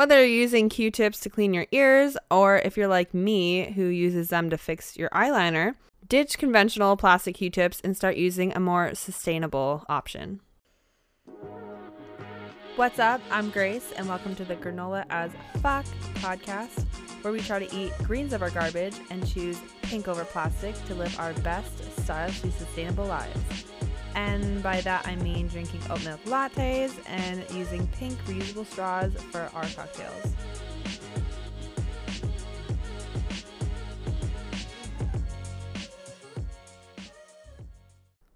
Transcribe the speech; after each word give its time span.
Whether 0.00 0.24
you're 0.24 0.40
using 0.40 0.70
Q 0.70 0.90
tips 0.90 1.20
to 1.20 1.28
clean 1.28 1.52
your 1.52 1.66
ears, 1.72 2.16
or 2.30 2.56
if 2.56 2.78
you're 2.78 2.88
like 2.88 3.12
me 3.12 3.72
who 3.72 3.84
uses 3.84 4.28
them 4.28 4.48
to 4.48 4.56
fix 4.56 4.96
your 4.96 5.10
eyeliner, 5.10 5.74
ditch 6.08 6.38
conventional 6.38 6.96
plastic 6.96 7.34
Q 7.34 7.50
tips 7.50 7.82
and 7.84 7.94
start 7.94 8.16
using 8.16 8.50
a 8.54 8.60
more 8.60 8.94
sustainable 8.94 9.84
option. 9.90 10.40
What's 12.76 12.98
up? 12.98 13.20
I'm 13.30 13.50
Grace, 13.50 13.92
and 13.94 14.08
welcome 14.08 14.34
to 14.36 14.44
the 14.46 14.56
Granola 14.56 15.04
as 15.10 15.32
Fuck 15.60 15.84
podcast, 16.14 16.86
where 17.20 17.34
we 17.34 17.40
try 17.40 17.58
to 17.58 17.76
eat 17.76 17.92
greens 18.04 18.32
over 18.32 18.48
garbage 18.48 18.96
and 19.10 19.28
choose 19.28 19.60
pink 19.82 20.08
over 20.08 20.24
plastic 20.24 20.82
to 20.86 20.94
live 20.94 21.14
our 21.20 21.34
best, 21.34 22.00
stylishly 22.00 22.52
sustainable 22.52 23.04
lives. 23.04 23.38
And 24.14 24.62
by 24.62 24.80
that, 24.82 25.06
I 25.06 25.16
mean 25.16 25.48
drinking 25.48 25.80
oat 25.90 26.04
milk 26.04 26.22
lattes 26.24 26.92
and 27.06 27.44
using 27.54 27.86
pink 27.88 28.18
reusable 28.26 28.66
straws 28.66 29.12
for 29.30 29.50
our 29.54 29.66
cocktails. 29.66 30.34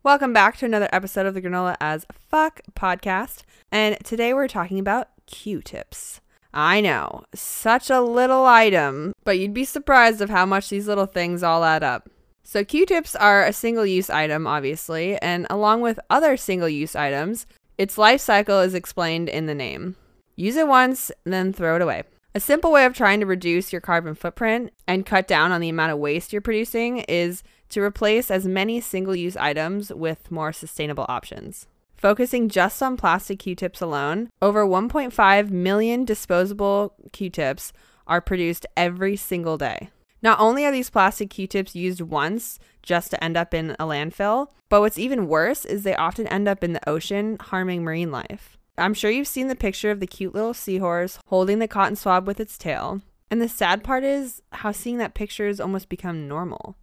Welcome 0.02 0.34
back 0.34 0.58
to 0.58 0.66
another 0.66 0.88
episode 0.92 1.24
of 1.24 1.32
the 1.32 1.40
Granola 1.40 1.76
as 1.80 2.04
Fuck 2.12 2.60
podcast. 2.74 3.42
And 3.72 3.96
today 4.04 4.34
we're 4.34 4.48
talking 4.48 4.78
about 4.78 5.08
Q 5.26 5.62
tips. 5.62 6.20
I 6.52 6.82
know, 6.82 7.24
such 7.34 7.88
a 7.88 8.00
little 8.00 8.44
item, 8.44 9.12
but 9.24 9.38
you'd 9.38 9.54
be 9.54 9.64
surprised 9.64 10.20
of 10.20 10.30
how 10.30 10.44
much 10.46 10.68
these 10.68 10.86
little 10.86 11.06
things 11.06 11.42
all 11.42 11.64
add 11.64 11.82
up. 11.82 12.08
So, 12.46 12.62
Q 12.62 12.84
tips 12.84 13.16
are 13.16 13.42
a 13.42 13.52
single 13.52 13.86
use 13.86 14.10
item, 14.10 14.46
obviously, 14.46 15.16
and 15.22 15.46
along 15.48 15.80
with 15.80 15.98
other 16.10 16.36
single 16.36 16.68
use 16.68 16.94
items, 16.94 17.46
its 17.78 17.98
life 17.98 18.20
cycle 18.20 18.60
is 18.60 18.74
explained 18.74 19.30
in 19.30 19.46
the 19.46 19.54
name. 19.54 19.96
Use 20.36 20.56
it 20.56 20.68
once, 20.68 21.10
then 21.24 21.52
throw 21.52 21.76
it 21.76 21.82
away. 21.82 22.02
A 22.34 22.40
simple 22.40 22.70
way 22.70 22.84
of 22.84 22.94
trying 22.94 23.20
to 23.20 23.26
reduce 23.26 23.72
your 23.72 23.80
carbon 23.80 24.14
footprint 24.14 24.72
and 24.86 25.06
cut 25.06 25.26
down 25.26 25.52
on 25.52 25.60
the 25.60 25.68
amount 25.68 25.92
of 25.92 25.98
waste 25.98 26.32
you're 26.32 26.42
producing 26.42 26.98
is 26.98 27.42
to 27.70 27.80
replace 27.80 28.30
as 28.30 28.46
many 28.46 28.80
single 28.80 29.16
use 29.16 29.36
items 29.36 29.92
with 29.92 30.30
more 30.30 30.52
sustainable 30.52 31.06
options. 31.08 31.66
Focusing 31.96 32.48
just 32.48 32.82
on 32.82 32.96
plastic 32.98 33.38
Q 33.38 33.54
tips 33.54 33.80
alone, 33.80 34.28
over 34.42 34.66
1.5 34.66 35.50
million 35.50 36.04
disposable 36.04 36.94
Q 37.12 37.30
tips 37.30 37.72
are 38.06 38.20
produced 38.20 38.66
every 38.76 39.16
single 39.16 39.56
day. 39.56 39.88
Not 40.24 40.40
only 40.40 40.64
are 40.64 40.72
these 40.72 40.88
plastic 40.88 41.28
Q 41.28 41.46
tips 41.46 41.76
used 41.76 42.00
once 42.00 42.58
just 42.82 43.10
to 43.10 43.22
end 43.22 43.36
up 43.36 43.52
in 43.52 43.72
a 43.72 43.84
landfill, 43.84 44.48
but 44.70 44.80
what's 44.80 44.98
even 44.98 45.28
worse 45.28 45.66
is 45.66 45.82
they 45.82 45.94
often 45.94 46.26
end 46.28 46.48
up 46.48 46.64
in 46.64 46.72
the 46.72 46.88
ocean, 46.88 47.36
harming 47.38 47.84
marine 47.84 48.10
life. 48.10 48.56
I'm 48.78 48.94
sure 48.94 49.10
you've 49.10 49.28
seen 49.28 49.48
the 49.48 49.54
picture 49.54 49.90
of 49.90 50.00
the 50.00 50.06
cute 50.06 50.34
little 50.34 50.54
seahorse 50.54 51.18
holding 51.26 51.58
the 51.58 51.68
cotton 51.68 51.94
swab 51.94 52.26
with 52.26 52.40
its 52.40 52.56
tail. 52.56 53.02
And 53.30 53.42
the 53.42 53.50
sad 53.50 53.84
part 53.84 54.02
is 54.02 54.40
how 54.50 54.72
seeing 54.72 54.96
that 54.96 55.12
picture 55.12 55.46
has 55.46 55.60
almost 55.60 55.90
become 55.90 56.26
normal. 56.26 56.76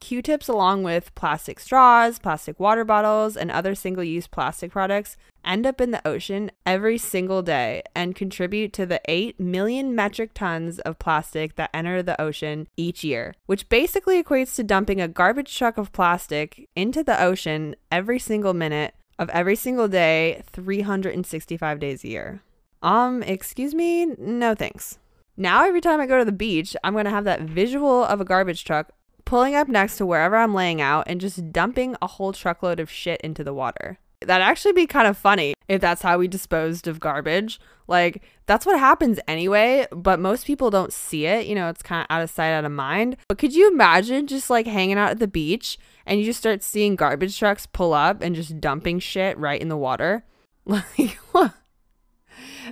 Q 0.00 0.22
tips, 0.22 0.48
along 0.48 0.82
with 0.82 1.14
plastic 1.14 1.60
straws, 1.60 2.18
plastic 2.18 2.58
water 2.58 2.84
bottles, 2.84 3.36
and 3.36 3.50
other 3.50 3.74
single 3.74 4.04
use 4.04 4.26
plastic 4.26 4.70
products, 4.70 5.18
end 5.46 5.66
up 5.66 5.80
in 5.80 5.90
the 5.90 6.06
ocean 6.06 6.50
every 6.66 6.98
single 6.98 7.42
day 7.42 7.82
and 7.94 8.14
contribute 8.14 8.72
to 8.74 8.84
the 8.84 9.00
8 9.06 9.38
million 9.38 9.94
metric 9.94 10.32
tons 10.34 10.78
of 10.80 10.98
plastic 10.98 11.54
that 11.56 11.70
enter 11.72 12.02
the 12.02 12.20
ocean 12.20 12.68
each 12.76 13.04
year, 13.04 13.34
which 13.46 13.68
basically 13.68 14.22
equates 14.22 14.54
to 14.56 14.64
dumping 14.64 15.00
a 15.00 15.08
garbage 15.08 15.56
truck 15.56 15.78
of 15.78 15.92
plastic 15.92 16.68
into 16.74 17.02
the 17.02 17.22
ocean 17.22 17.76
every 17.90 18.18
single 18.18 18.54
minute 18.54 18.94
of 19.18 19.30
every 19.30 19.56
single 19.56 19.88
day, 19.88 20.42
365 20.52 21.78
days 21.78 22.04
a 22.04 22.08
year. 22.08 22.42
Um, 22.82 23.22
excuse 23.22 23.74
me? 23.74 24.06
No 24.18 24.54
thanks. 24.54 24.98
Now, 25.36 25.64
every 25.64 25.80
time 25.80 26.00
I 26.00 26.06
go 26.06 26.18
to 26.18 26.24
the 26.24 26.32
beach, 26.32 26.76
I'm 26.82 26.94
to 26.94 27.10
have 27.10 27.24
that 27.24 27.42
visual 27.42 28.04
of 28.04 28.20
a 28.20 28.24
garbage 28.24 28.64
truck 28.64 28.92
pulling 29.26 29.54
up 29.54 29.68
next 29.68 29.98
to 29.98 30.06
wherever 30.06 30.36
I'm 30.36 30.54
laying 30.54 30.80
out 30.80 31.04
and 31.06 31.20
just 31.20 31.52
dumping 31.52 31.96
a 32.00 32.06
whole 32.06 32.32
truckload 32.32 32.80
of 32.80 32.90
shit 32.90 33.20
into 33.20 33.44
the 33.44 33.52
water. 33.52 33.98
That'd 34.22 34.46
actually 34.46 34.72
be 34.72 34.86
kind 34.86 35.06
of 35.06 35.16
funny 35.16 35.54
if 35.68 35.80
that's 35.80 36.02
how 36.02 36.18
we 36.18 36.28
disposed 36.28 36.88
of 36.88 37.00
garbage. 37.00 37.60
Like, 37.86 38.22
that's 38.46 38.64
what 38.66 38.78
happens 38.78 39.20
anyway, 39.28 39.86
but 39.92 40.18
most 40.18 40.46
people 40.46 40.70
don't 40.70 40.92
see 40.92 41.26
it. 41.26 41.46
You 41.46 41.54
know, 41.54 41.68
it's 41.68 41.82
kind 41.82 42.00
of 42.00 42.06
out 42.08 42.22
of 42.22 42.30
sight, 42.30 42.52
out 42.52 42.64
of 42.64 42.72
mind. 42.72 43.16
But 43.28 43.38
could 43.38 43.54
you 43.54 43.70
imagine 43.70 44.26
just 44.26 44.50
like 44.50 44.66
hanging 44.66 44.98
out 44.98 45.10
at 45.10 45.18
the 45.18 45.28
beach 45.28 45.78
and 46.06 46.18
you 46.18 46.24
just 46.24 46.38
start 46.38 46.62
seeing 46.62 46.96
garbage 46.96 47.38
trucks 47.38 47.66
pull 47.66 47.92
up 47.92 48.22
and 48.22 48.34
just 48.34 48.60
dumping 48.60 48.98
shit 48.98 49.38
right 49.38 49.60
in 49.60 49.68
the 49.68 49.76
water? 49.76 50.24
Like? 50.66 51.18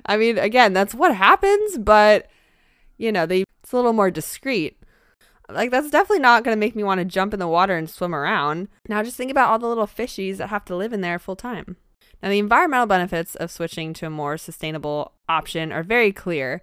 I 0.06 0.16
mean, 0.16 0.36
again, 0.38 0.72
that's 0.72 0.94
what 0.94 1.14
happens, 1.14 1.78
but 1.78 2.28
you 2.98 3.12
know, 3.12 3.26
they 3.26 3.44
it's 3.62 3.72
a 3.72 3.76
little 3.76 3.92
more 3.92 4.10
discreet. 4.10 4.78
Like 5.48 5.70
that's 5.70 5.90
definitely 5.90 6.20
not 6.20 6.44
going 6.44 6.56
to 6.56 6.60
make 6.60 6.74
me 6.74 6.84
want 6.84 7.00
to 7.00 7.04
jump 7.04 7.34
in 7.34 7.40
the 7.40 7.48
water 7.48 7.76
and 7.76 7.88
swim 7.88 8.14
around. 8.14 8.68
Now 8.88 9.02
just 9.02 9.16
think 9.16 9.30
about 9.30 9.50
all 9.50 9.58
the 9.58 9.68
little 9.68 9.86
fishies 9.86 10.38
that 10.38 10.48
have 10.48 10.64
to 10.66 10.76
live 10.76 10.92
in 10.92 11.00
there 11.00 11.18
full 11.18 11.36
time. 11.36 11.76
Now 12.22 12.30
the 12.30 12.38
environmental 12.38 12.86
benefits 12.86 13.34
of 13.34 13.50
switching 13.50 13.92
to 13.94 14.06
a 14.06 14.10
more 14.10 14.38
sustainable 14.38 15.12
option 15.28 15.72
are 15.72 15.82
very 15.82 16.12
clear, 16.12 16.62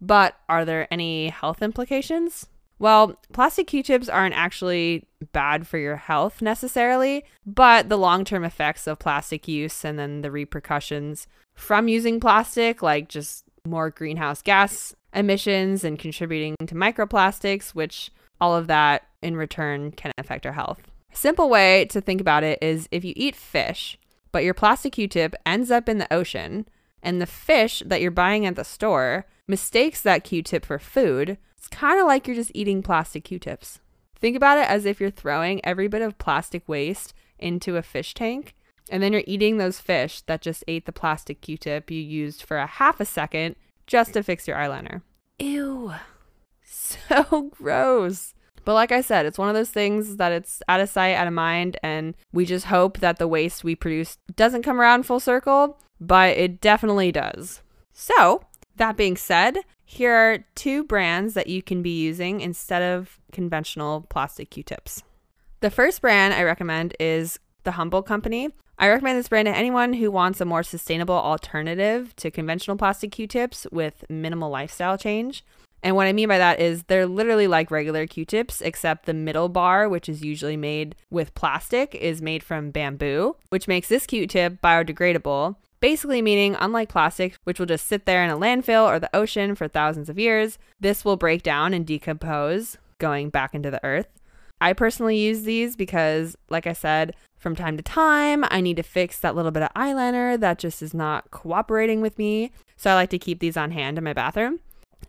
but 0.00 0.36
are 0.48 0.64
there 0.64 0.88
any 0.90 1.28
health 1.28 1.62
implications? 1.62 2.46
Well, 2.78 3.20
plastic 3.32 3.68
Q-tips 3.68 4.08
aren't 4.08 4.34
actually 4.34 5.06
bad 5.32 5.68
for 5.68 5.78
your 5.78 5.96
health 5.96 6.42
necessarily, 6.42 7.24
but 7.46 7.88
the 7.88 7.98
long-term 7.98 8.42
effects 8.42 8.88
of 8.88 8.98
plastic 8.98 9.46
use 9.46 9.84
and 9.84 9.98
then 9.98 10.22
the 10.22 10.32
repercussions 10.32 11.28
from 11.54 11.86
using 11.86 12.18
plastic 12.18 12.82
like 12.82 13.08
just 13.08 13.44
more 13.64 13.90
greenhouse 13.90 14.42
gas 14.42 14.96
emissions 15.14 15.84
and 15.84 15.98
contributing 15.98 16.56
to 16.66 16.74
microplastics, 16.74 17.70
which 17.70 18.10
all 18.40 18.56
of 18.56 18.66
that 18.66 19.06
in 19.22 19.36
return 19.36 19.92
can 19.92 20.12
affect 20.18 20.46
our 20.46 20.52
health. 20.52 20.82
A 21.12 21.16
simple 21.16 21.48
way 21.48 21.84
to 21.86 22.00
think 22.00 22.20
about 22.20 22.44
it 22.44 22.58
is 22.62 22.88
if 22.90 23.04
you 23.04 23.12
eat 23.16 23.36
fish, 23.36 23.98
but 24.32 24.44
your 24.44 24.54
plastic 24.54 24.94
Q 24.94 25.08
tip 25.08 25.34
ends 25.44 25.70
up 25.70 25.88
in 25.88 25.98
the 25.98 26.12
ocean, 26.12 26.66
and 27.02 27.20
the 27.20 27.26
fish 27.26 27.82
that 27.84 28.00
you're 28.00 28.10
buying 28.10 28.46
at 28.46 28.56
the 28.56 28.64
store 28.64 29.26
mistakes 29.46 30.00
that 30.02 30.24
Q 30.24 30.42
tip 30.42 30.64
for 30.64 30.78
food, 30.78 31.36
it's 31.56 31.68
kind 31.68 32.00
of 32.00 32.06
like 32.06 32.26
you're 32.26 32.36
just 32.36 32.52
eating 32.54 32.82
plastic 32.82 33.24
Q 33.24 33.38
tips. 33.38 33.80
Think 34.16 34.36
about 34.36 34.58
it 34.58 34.68
as 34.68 34.86
if 34.86 35.00
you're 35.00 35.10
throwing 35.10 35.64
every 35.64 35.88
bit 35.88 36.00
of 36.00 36.18
plastic 36.18 36.66
waste 36.68 37.12
into 37.38 37.76
a 37.76 37.82
fish 37.82 38.14
tank, 38.14 38.54
and 38.88 39.02
then 39.02 39.12
you're 39.12 39.24
eating 39.26 39.58
those 39.58 39.80
fish 39.80 40.22
that 40.22 40.42
just 40.42 40.64
ate 40.66 40.86
the 40.86 40.92
plastic 40.92 41.40
Q 41.40 41.56
tip 41.56 41.90
you 41.90 42.00
used 42.00 42.42
for 42.42 42.56
a 42.56 42.66
half 42.66 43.00
a 43.00 43.04
second 43.04 43.56
just 43.86 44.12
to 44.14 44.22
fix 44.22 44.46
your 44.46 44.56
eyeliner. 44.56 45.02
Ew. 45.38 45.94
So 46.64 47.50
gross. 47.56 48.34
But 48.64 48.74
like 48.74 48.92
I 48.92 49.00
said, 49.00 49.26
it's 49.26 49.38
one 49.38 49.48
of 49.48 49.54
those 49.54 49.70
things 49.70 50.16
that 50.16 50.32
it's 50.32 50.62
out 50.68 50.80
of 50.80 50.88
sight, 50.88 51.14
out 51.14 51.26
of 51.26 51.32
mind, 51.32 51.76
and 51.82 52.14
we 52.32 52.44
just 52.44 52.66
hope 52.66 52.98
that 53.00 53.18
the 53.18 53.26
waste 53.26 53.64
we 53.64 53.74
produce 53.74 54.18
doesn't 54.36 54.62
come 54.62 54.80
around 54.80 55.04
full 55.04 55.20
circle, 55.20 55.78
but 56.00 56.36
it 56.36 56.60
definitely 56.60 57.10
does. 57.10 57.60
So, 57.92 58.44
that 58.76 58.96
being 58.96 59.16
said, 59.16 59.58
here 59.84 60.14
are 60.14 60.44
two 60.54 60.84
brands 60.84 61.34
that 61.34 61.48
you 61.48 61.62
can 61.62 61.82
be 61.82 62.00
using 62.00 62.40
instead 62.40 62.82
of 62.82 63.18
conventional 63.32 64.02
plastic 64.08 64.50
Q 64.50 64.62
tips. 64.62 65.02
The 65.60 65.70
first 65.70 66.00
brand 66.00 66.32
I 66.32 66.42
recommend 66.44 66.94
is 66.98 67.38
the 67.64 67.72
Humble 67.72 68.02
Company. 68.02 68.50
I 68.82 68.88
recommend 68.88 69.16
this 69.16 69.28
brand 69.28 69.46
to 69.46 69.56
anyone 69.56 69.92
who 69.92 70.10
wants 70.10 70.40
a 70.40 70.44
more 70.44 70.64
sustainable 70.64 71.14
alternative 71.14 72.16
to 72.16 72.32
conventional 72.32 72.76
plastic 72.76 73.12
Q 73.12 73.28
tips 73.28 73.64
with 73.70 74.04
minimal 74.10 74.50
lifestyle 74.50 74.98
change. 74.98 75.44
And 75.84 75.94
what 75.94 76.08
I 76.08 76.12
mean 76.12 76.26
by 76.26 76.38
that 76.38 76.58
is 76.58 76.82
they're 76.82 77.06
literally 77.06 77.46
like 77.46 77.70
regular 77.70 78.08
Q 78.08 78.24
tips, 78.24 78.60
except 78.60 79.06
the 79.06 79.14
middle 79.14 79.48
bar, 79.48 79.88
which 79.88 80.08
is 80.08 80.24
usually 80.24 80.56
made 80.56 80.96
with 81.10 81.32
plastic, 81.36 81.94
is 81.94 82.20
made 82.20 82.42
from 82.42 82.72
bamboo, 82.72 83.36
which 83.50 83.68
makes 83.68 83.86
this 83.86 84.04
Q 84.04 84.26
tip 84.26 84.60
biodegradable. 84.60 85.54
Basically, 85.78 86.20
meaning, 86.20 86.56
unlike 86.58 86.88
plastic, 86.88 87.36
which 87.44 87.60
will 87.60 87.66
just 87.66 87.86
sit 87.86 88.04
there 88.04 88.24
in 88.24 88.30
a 88.30 88.36
landfill 88.36 88.84
or 88.84 88.98
the 88.98 89.14
ocean 89.14 89.54
for 89.54 89.68
thousands 89.68 90.08
of 90.08 90.18
years, 90.18 90.58
this 90.80 91.04
will 91.04 91.16
break 91.16 91.44
down 91.44 91.72
and 91.72 91.86
decompose, 91.86 92.78
going 92.98 93.30
back 93.30 93.54
into 93.54 93.70
the 93.70 93.84
earth. 93.84 94.08
I 94.62 94.74
personally 94.74 95.18
use 95.18 95.42
these 95.42 95.74
because, 95.74 96.36
like 96.48 96.68
I 96.68 96.72
said, 96.72 97.16
from 97.36 97.56
time 97.56 97.76
to 97.76 97.82
time, 97.82 98.44
I 98.48 98.60
need 98.60 98.76
to 98.76 98.84
fix 98.84 99.18
that 99.18 99.34
little 99.34 99.50
bit 99.50 99.64
of 99.64 99.74
eyeliner 99.74 100.38
that 100.38 100.60
just 100.60 100.82
is 100.82 100.94
not 100.94 101.32
cooperating 101.32 102.00
with 102.00 102.16
me. 102.16 102.52
So 102.76 102.88
I 102.88 102.94
like 102.94 103.10
to 103.10 103.18
keep 103.18 103.40
these 103.40 103.56
on 103.56 103.72
hand 103.72 103.98
in 103.98 104.04
my 104.04 104.12
bathroom. 104.12 104.60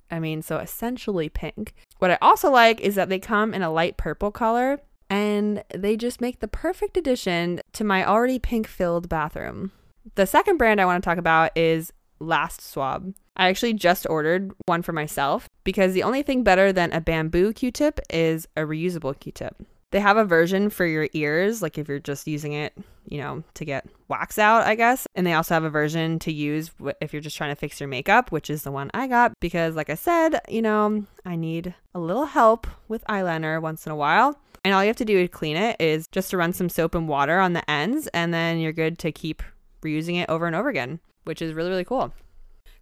I 0.09 0.19
mean, 0.19 0.41
so 0.41 0.57
essentially 0.57 1.29
pink. 1.29 1.75
What 1.99 2.09
I 2.09 2.17
also 2.19 2.49
like 2.49 2.81
is 2.81 2.95
that 2.95 3.09
they 3.09 3.19
come 3.19 3.53
in 3.53 3.61
a 3.61 3.71
light 3.71 3.95
purple 3.95 4.31
color 4.31 4.79
and 5.07 5.63
they 5.71 5.97
just 5.97 6.19
make 6.19 6.39
the 6.39 6.47
perfect 6.47 6.97
addition 6.97 7.61
to 7.73 7.83
my 7.83 8.03
already 8.03 8.39
pink 8.39 8.65
filled 8.65 9.07
bathroom. 9.07 9.71
The 10.15 10.25
second 10.25 10.57
brand 10.57 10.81
I 10.81 10.85
want 10.85 11.03
to 11.03 11.07
talk 11.07 11.19
about 11.19 11.55
is 11.55 11.93
Last 12.19 12.59
Swab. 12.59 13.13
I 13.35 13.49
actually 13.49 13.73
just 13.73 14.07
ordered 14.09 14.51
one 14.65 14.81
for 14.81 14.91
myself 14.91 15.49
because 15.63 15.93
the 15.93 16.03
only 16.03 16.23
thing 16.23 16.43
better 16.43 16.71
than 16.71 16.93
a 16.93 17.01
bamboo 17.01 17.53
Q 17.53 17.71
tip 17.71 17.99
is 18.09 18.47
a 18.55 18.61
reusable 18.61 19.19
Q 19.19 19.31
tip. 19.31 19.55
They 19.91 19.99
have 19.99 20.17
a 20.17 20.25
version 20.25 20.71
for 20.71 20.87
your 20.87 21.07
ears, 21.13 21.61
like 21.61 21.77
if 21.77 21.87
you're 21.87 21.99
just 21.99 22.27
using 22.27 22.53
it, 22.53 22.73
you 23.05 23.19
know, 23.19 23.43
to 23.53 23.63
get 23.63 23.85
wax 24.07 24.39
out, 24.39 24.65
I 24.65 24.73
guess. 24.73 25.05
And 25.13 25.25
they 25.25 25.33
also 25.33 25.53
have 25.53 25.63
a 25.63 25.69
version 25.69 26.17
to 26.19 26.33
use 26.33 26.71
if 26.99 27.13
you're 27.13 27.21
just 27.21 27.37
trying 27.37 27.51
to 27.51 27.59
fix 27.59 27.79
your 27.79 27.87
makeup, 27.87 28.31
which 28.31 28.49
is 28.49 28.63
the 28.63 28.71
one 28.71 28.89
I 28.95 29.07
got 29.07 29.33
because, 29.39 29.75
like 29.75 29.91
I 29.91 29.95
said, 29.95 30.41
you 30.49 30.63
know, 30.63 31.05
I 31.25 31.35
need 31.35 31.75
a 31.93 31.99
little 31.99 32.25
help 32.25 32.65
with 32.87 33.05
eyeliner 33.05 33.61
once 33.61 33.85
in 33.85 33.91
a 33.91 33.95
while. 33.95 34.39
And 34.65 34.73
all 34.73 34.83
you 34.83 34.87
have 34.87 34.95
to 34.95 35.05
do 35.05 35.21
to 35.21 35.27
clean 35.27 35.57
it 35.57 35.75
is 35.79 36.07
just 36.07 36.31
to 36.31 36.37
run 36.37 36.53
some 36.53 36.69
soap 36.69 36.95
and 36.95 37.07
water 37.07 37.37
on 37.37 37.53
the 37.53 37.69
ends, 37.69 38.07
and 38.13 38.33
then 38.33 38.59
you're 38.59 38.71
good 38.71 38.97
to 38.99 39.11
keep 39.11 39.43
reusing 39.83 40.15
it 40.15 40.29
over 40.29 40.47
and 40.47 40.55
over 40.55 40.69
again, 40.69 41.01
which 41.25 41.41
is 41.41 41.53
really, 41.53 41.69
really 41.69 41.83
cool. 41.83 42.13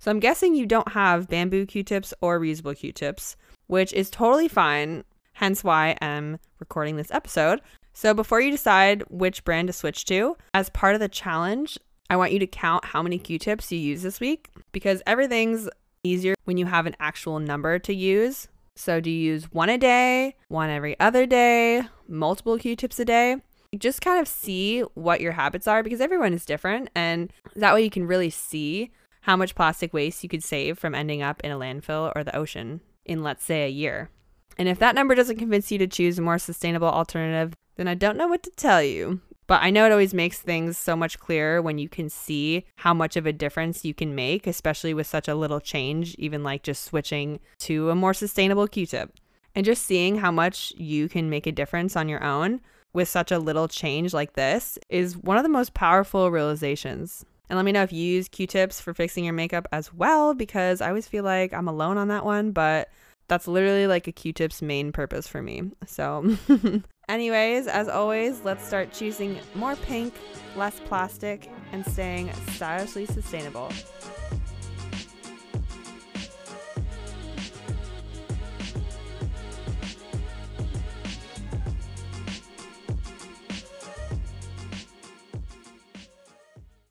So 0.01 0.09
I'm 0.09 0.19
guessing 0.19 0.55
you 0.55 0.65
don't 0.65 0.93
have 0.93 1.29
bamboo 1.29 1.67
Q 1.67 1.83
tips 1.83 2.11
or 2.21 2.39
reusable 2.39 2.75
Q 2.75 2.91
tips, 2.91 3.35
which 3.67 3.93
is 3.93 4.09
totally 4.09 4.47
fine 4.47 5.03
hence 5.33 5.63
why 5.63 5.95
I'm 6.01 6.39
recording 6.59 6.95
this 6.95 7.11
episode. 7.11 7.61
So 7.93 8.15
before 8.15 8.41
you 8.41 8.49
decide 8.49 9.03
which 9.09 9.43
brand 9.43 9.67
to 9.67 9.73
switch 9.73 10.05
to, 10.05 10.37
as 10.55 10.69
part 10.69 10.95
of 10.95 11.01
the 11.01 11.07
challenge, 11.07 11.77
I 12.09 12.15
want 12.15 12.31
you 12.31 12.39
to 12.39 12.47
count 12.47 12.83
how 12.83 13.03
many 13.03 13.19
Q 13.19 13.37
tips 13.37 13.71
you 13.71 13.77
use 13.77 14.01
this 14.01 14.19
week 14.19 14.49
because 14.71 15.03
everything's 15.05 15.69
easier 16.03 16.33
when 16.45 16.57
you 16.57 16.65
have 16.65 16.87
an 16.87 16.95
actual 16.99 17.37
number 17.37 17.77
to 17.77 17.93
use. 17.93 18.47
So, 18.75 19.01
do 19.01 19.11
you 19.11 19.33
use 19.33 19.51
one 19.51 19.69
a 19.69 19.77
day, 19.77 20.35
one 20.47 20.71
every 20.71 20.99
other 20.99 21.27
day, 21.27 21.83
multiple 22.07 22.57
Q 22.57 22.75
tips 22.75 22.99
a 22.99 23.05
day? 23.05 23.35
Just 23.77 24.01
kind 24.01 24.19
of 24.19 24.27
see 24.27 24.81
what 24.95 25.21
your 25.21 25.33
habits 25.33 25.67
are 25.67 25.83
because 25.83 26.01
everyone 26.01 26.33
is 26.33 26.43
different. 26.43 26.89
And 26.95 27.31
that 27.55 27.75
way 27.75 27.83
you 27.83 27.91
can 27.91 28.07
really 28.07 28.31
see 28.31 28.89
how 29.21 29.35
much 29.35 29.55
plastic 29.55 29.93
waste 29.93 30.23
you 30.23 30.29
could 30.29 30.43
save 30.43 30.77
from 30.77 30.95
ending 30.95 31.21
up 31.21 31.41
in 31.43 31.51
a 31.51 31.57
landfill 31.57 32.11
or 32.15 32.23
the 32.23 32.35
ocean 32.35 32.81
in, 33.05 33.23
let's 33.23 33.43
say, 33.43 33.65
a 33.65 33.69
year. 33.69 34.09
And 34.57 34.67
if 34.67 34.79
that 34.79 34.95
number 34.95 35.15
doesn't 35.15 35.37
convince 35.37 35.71
you 35.71 35.77
to 35.79 35.87
choose 35.87 36.19
a 36.19 36.21
more 36.21 36.37
sustainable 36.37 36.87
alternative, 36.87 37.53
then 37.75 37.87
I 37.87 37.95
don't 37.95 38.17
know 38.17 38.27
what 38.27 38.43
to 38.43 38.51
tell 38.51 38.83
you. 38.83 39.21
But 39.47 39.63
I 39.63 39.69
know 39.69 39.85
it 39.85 39.91
always 39.91 40.13
makes 40.13 40.39
things 40.39 40.77
so 40.77 40.95
much 40.95 41.19
clearer 41.19 41.61
when 41.61 41.77
you 41.77 41.89
can 41.89 42.09
see 42.09 42.65
how 42.77 42.93
much 42.93 43.17
of 43.17 43.25
a 43.25 43.33
difference 43.33 43.83
you 43.83 43.93
can 43.93 44.15
make, 44.15 44.47
especially 44.47 44.93
with 44.93 45.07
such 45.07 45.27
a 45.27 45.35
little 45.35 45.59
change, 45.59 46.15
even 46.15 46.43
like 46.43 46.63
just 46.63 46.83
switching 46.83 47.39
to 47.59 47.89
a 47.89 47.95
more 47.95 48.13
sustainable 48.13 48.67
Q 48.67 48.85
tip. 48.85 49.13
And 49.53 49.65
just 49.65 49.85
seeing 49.85 50.19
how 50.19 50.31
much 50.31 50.71
you 50.77 51.09
can 51.09 51.29
make 51.29 51.45
a 51.45 51.51
difference 51.51 51.97
on 51.97 52.07
your 52.07 52.23
own 52.23 52.61
with 52.93 53.09
such 53.09 53.31
a 53.31 53.39
little 53.39 53.67
change 53.67 54.13
like 54.13 54.33
this 54.33 54.79
is 54.89 55.17
one 55.17 55.37
of 55.37 55.43
the 55.43 55.49
most 55.49 55.73
powerful 55.73 56.31
realizations. 56.31 57.25
And 57.51 57.57
let 57.57 57.65
me 57.65 57.73
know 57.73 57.83
if 57.83 57.91
you 57.91 58.01
use 58.01 58.29
Q 58.29 58.47
tips 58.47 58.79
for 58.79 58.93
fixing 58.93 59.25
your 59.25 59.33
makeup 59.33 59.67
as 59.73 59.93
well, 59.93 60.33
because 60.33 60.79
I 60.79 60.87
always 60.87 61.05
feel 61.05 61.25
like 61.25 61.51
I'm 61.51 61.67
alone 61.67 61.97
on 61.97 62.07
that 62.07 62.23
one. 62.23 62.51
But 62.51 62.89
that's 63.27 63.45
literally 63.45 63.87
like 63.87 64.07
a 64.07 64.13
Q-tip's 64.13 64.61
main 64.61 64.93
purpose 64.93 65.27
for 65.27 65.41
me. 65.41 65.69
So, 65.85 66.37
anyways, 67.09 67.67
as 67.67 67.89
always, 67.89 68.45
let's 68.45 68.65
start 68.65 68.93
choosing 68.93 69.37
more 69.53 69.75
pink, 69.75 70.13
less 70.55 70.79
plastic, 70.85 71.49
and 71.73 71.85
staying 71.85 72.31
stylishly 72.53 73.05
sustainable. 73.05 73.69